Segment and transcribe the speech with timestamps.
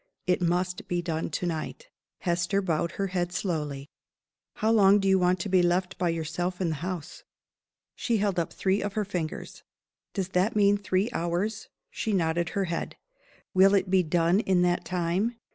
[0.25, 1.89] It must be done to night."
[2.21, 3.87] Hester bowed her head slowly.
[4.55, 7.23] "How long do you want to be left by yourself in the house?"
[7.95, 9.61] She held up three of her fingers.
[10.15, 12.95] "Does that mean three hours?" She nodded her head.
[13.53, 15.35] "Will it be done in that time?"